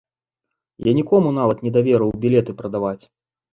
[0.87, 2.99] Я нікому нават не даверыў білеты прадаваць.